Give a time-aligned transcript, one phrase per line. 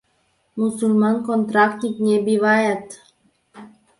[0.57, 2.85] Мусульман контрактник не бивает!